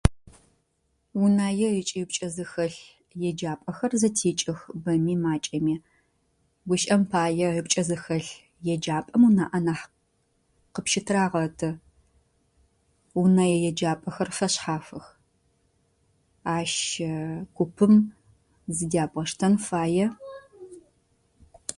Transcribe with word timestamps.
Унае 1.21 1.69
ыкӏи 1.79 2.01
ыпкӏэ 2.03 2.27
зыхэлъ 2.35 2.79
еджапэхэр 3.29 3.91
зэтекӏых 4.01 4.59
бэми 4.83 5.15
макӏэми. 5.23 5.75
Гущыӏэм 6.67 7.01
пае 7.11 7.47
ыпкӏэ 7.59 7.83
зыхэлъ 7.89 8.29
еджапэм 8.73 9.21
унаӏэ 9.27 9.59
нахь 9.65 9.85
къыщыптрагъэты. 10.73 11.69
Унэе 13.21 13.57
еджапэхэр 13.69 14.29
фэшъхьафых. 14.37 15.05
Ащ 16.55 16.73
купым 17.55 17.93
зыдябгъэштэн 18.75 19.53
фае. 19.67 20.05